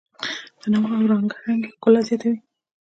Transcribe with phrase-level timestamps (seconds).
[0.61, 2.37] تنوع او رنګارنګي ښکلا زیاتوي.